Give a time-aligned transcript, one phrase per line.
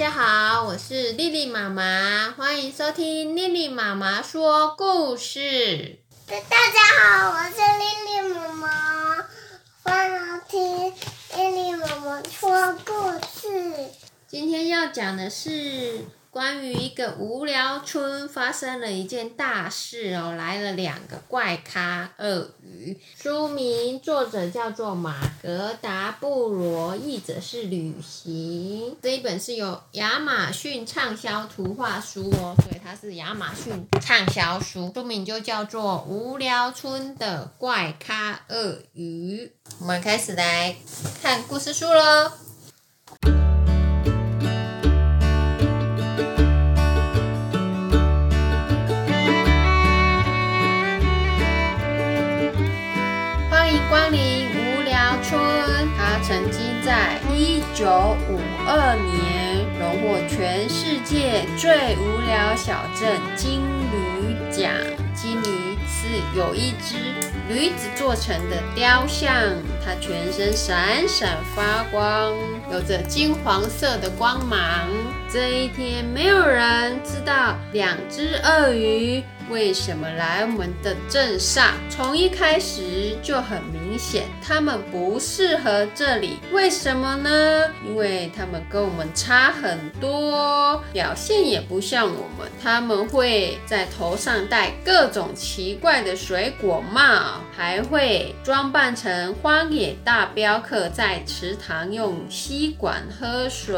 [0.00, 5.98] 大家好，我是丽丽妈妈，欢迎收听丽丽妈妈说故事。
[6.26, 9.26] 大家好，我是丽丽妈妈，
[9.82, 10.86] 欢迎听
[11.36, 13.90] 丽丽妈妈说故事。
[14.26, 16.06] 今天要讲的是。
[16.30, 22.96] 关于一个无聊村发生了一件大事哦，来了两个怪咖鳄鱼。
[23.20, 28.96] 书名作者叫做马格达布罗，译者是旅行。
[29.02, 34.92] 这一本是有亚马逊畅销图画书哦，所以它是亚马逊畅销书。
[34.94, 39.50] 书名就叫做《无聊村的怪咖鳄鱼》。
[39.80, 40.76] 我们开始来
[41.20, 42.49] 看故事书喽。
[57.80, 57.86] 九
[58.28, 64.70] 五二年荣获全世界最无聊小镇金驴奖。
[65.14, 66.96] 金驴是有一只
[67.48, 69.32] 驴子做成的雕像，
[69.82, 72.34] 它全身闪闪发光，
[72.70, 74.60] 有着金黄色的光芒。
[75.32, 79.24] 这一天，没有人知道两只鳄鱼。
[79.50, 81.74] 为什么来我们的镇上？
[81.90, 86.38] 从一开始就很明显，他们不适合这里。
[86.52, 87.68] 为什么呢？
[87.84, 92.48] 因为他们跟我们差很多，表现也不像我们。
[92.62, 103.76] 他们会在头上戴各种奇怪的水果帽，还会装扮成荒野大镖客，在池塘用吸管喝水，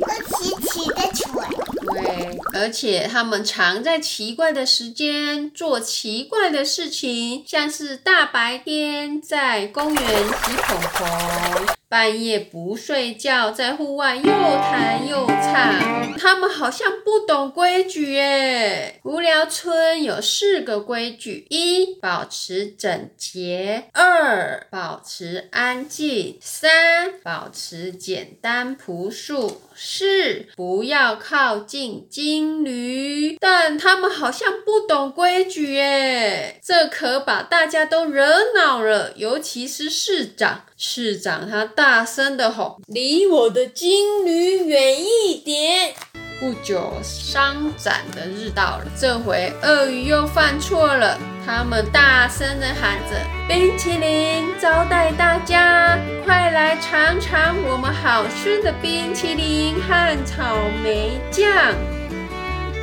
[0.00, 1.77] 喝奇奇的水。
[1.92, 11.66] 对，而且他们常在奇怪的时间做奇怪的事情，像是大白天在公园洗口红。
[11.90, 19.00] 半夜不睡觉，在户外又弹又唱，他们好像不懂规矩耶。
[19.02, 33.38] 无聊村有四个规矩：一、保持整洁；二、保持安静；三、保持简单朴素；四、不要靠近金驴。
[33.40, 40.66] 但他们好像不懂规矩耶，这可把大家都惹恼了，尤其是市长。
[40.80, 45.92] 市长他大声的吼：“离我的金驴远一点！”
[46.38, 51.18] 不久，商展的日到了，这回鳄鱼又犯错了。
[51.44, 53.16] 他们大声的喊着
[53.48, 61.74] ：“冰淇淋招待大家，快来尝尝我们好吃的冰淇淋和草莓酱！”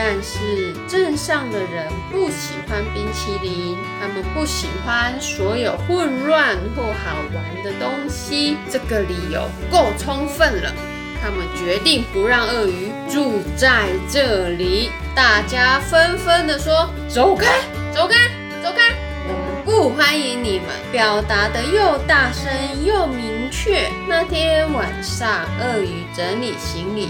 [0.00, 8.56] 但是镇上的人不喜欢冰淇淋，他们不喜欢所有混乱或好玩的东西。
[8.70, 10.72] 这个理由够充分了，
[11.20, 14.90] 他们决定不让鳄鱼住在这里。
[15.16, 17.58] 大家纷纷的说：“走开，
[17.92, 18.28] 走开，
[18.62, 18.94] 走开！
[19.26, 22.48] 我们不欢迎你们！”表达的又大声
[22.84, 23.90] 又明确。
[24.08, 27.08] 那天晚上，鳄鱼整理行李。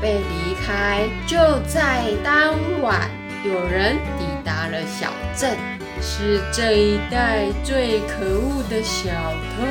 [0.00, 1.36] 被离开，就
[1.68, 3.10] 在当晚，
[3.44, 5.56] 有人抵达了小镇，
[6.00, 9.10] 是这一带最可恶的小
[9.56, 9.66] 偷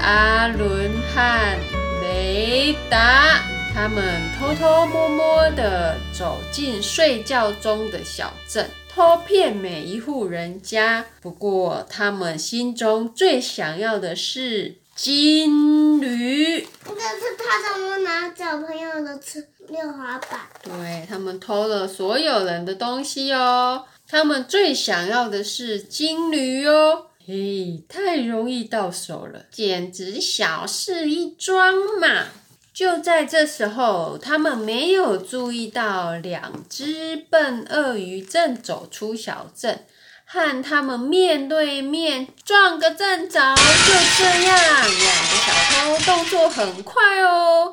[0.00, 1.58] 阿伦和
[2.02, 3.40] 雷达。
[3.74, 11.06] 他们偷偷摸摸地走进睡觉中的小镇，偷骗每一户人家。
[11.20, 14.83] 不过，他们心中最想要的是。
[14.94, 20.40] 金驴，那是他怎么拿小朋友的车溜滑板？
[20.62, 23.84] 对他们偷了所有人的东西哦。
[24.08, 27.06] 他们最想要的是金驴哦。
[27.26, 32.26] 嘿，太容易到手了，简直小事一桩嘛！
[32.72, 39.84] 就在这时候，他们没有注意到两只笨鳄鱼正走出小镇。
[40.24, 47.72] 和他们面对面撞个正着，就这样，两个小偷动作很快哦，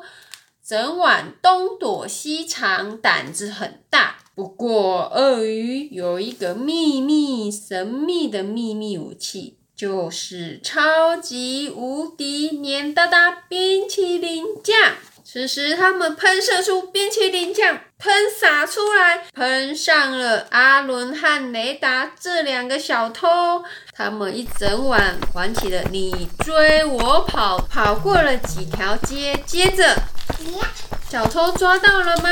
[0.64, 4.16] 整晚东躲西藏，胆子很大。
[4.34, 14.92] 不过鳄鱼有一个秘密、神秘的秘密武器，就是超级无敌黏哒哒冰淇淋酱。
[15.24, 23.64] 此时，他们喷射出冰淇淋酱，喷洒出来，喷上了阿伦和雷达这两个小偷。
[23.96, 29.40] 他们一整晚玩起了你追我跑，跑过了几条街。
[29.46, 29.96] 接着，
[31.08, 32.30] 小偷抓到了吗？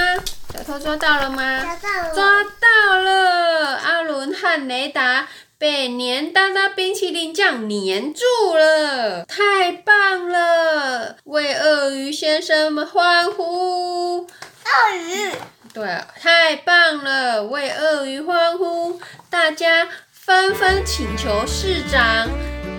[0.52, 1.60] 小偷抓到了吗？
[1.62, 2.14] 抓到了。
[2.14, 5.28] 抓到了，阿伦和雷达。
[5.60, 8.22] 被黏哒哒冰淇淋酱黏住
[8.56, 11.16] 了，太棒了！
[11.25, 12.10] 为鳄鱼
[12.40, 14.20] 先生们欢呼。
[14.20, 15.31] 鳄鱼，
[15.75, 15.84] 对，
[16.19, 18.98] 太棒了，为鳄鱼欢呼！
[19.28, 22.31] 大家纷纷请求市长，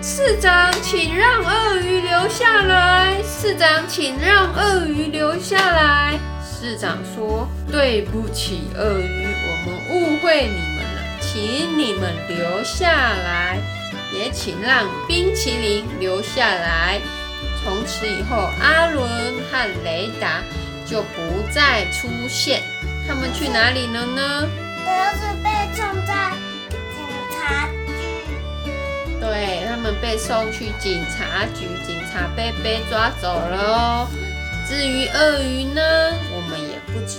[0.02, 6.18] 市长请让鳄鱼留下来，市长请让鳄鱼留下来。
[6.42, 13.60] 市长说：“对不起，鳄鱼，我们误会你们了，请你们留下来，
[14.12, 17.00] 也请让冰淇淋留下来。”
[17.64, 20.42] 从此以后，阿伦和雷达
[20.84, 22.62] 就不再出现。
[23.06, 24.48] 他们去哪里了呢？
[24.84, 26.32] 儿子被送在
[26.90, 28.70] 警察局。
[29.20, 34.08] 对他们被送去警察局，警察被被抓走了哦。
[34.68, 35.80] 至于鳄鱼呢，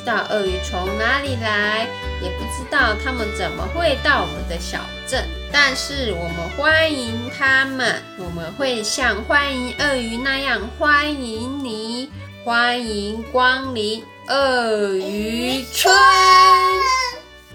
[0.04, 1.88] 知道鳄鱼从哪里来，
[2.22, 5.26] 也不知道他们怎么会到我们的小镇。
[5.50, 12.12] 但是我们欢迎他们，我们会像欢迎鳄鱼那样欢迎你，
[12.44, 15.96] 欢迎光临鳄鱼村。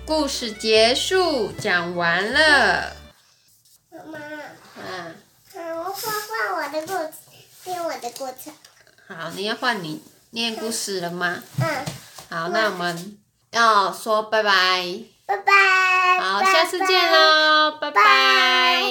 [0.07, 2.95] 故事结束，讲完了。
[3.91, 4.19] 妈妈，
[4.77, 5.15] 嗯，
[5.77, 7.13] 我换换我的故事，
[7.63, 8.51] 听我的故事。
[9.07, 11.43] 好，你要换你念故事了吗？
[11.61, 11.85] 嗯，
[12.31, 13.19] 好，那我们
[13.53, 14.85] 要说拜拜。
[15.27, 16.21] 拜拜。
[16.21, 17.13] 好，下次见拜。
[17.13, 18.83] 喽，拜拜拜